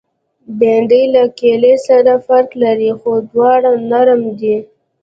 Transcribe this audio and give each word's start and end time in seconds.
بېنډۍ 0.59 1.03
له 1.15 1.23
کیلې 1.39 1.73
سره 1.87 2.13
فرق 2.25 2.49
لري، 2.63 2.91
خو 2.99 3.11
دواړه 3.31 3.71
نرم 3.89 4.21
دي 4.39 4.57